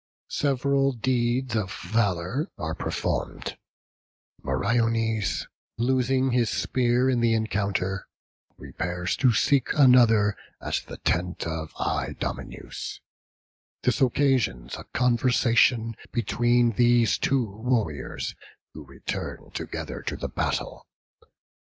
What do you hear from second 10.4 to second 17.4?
at the tent of Idomeneus; this occasions a conversation between these